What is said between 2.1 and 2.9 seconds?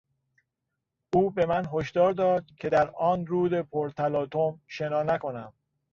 داد که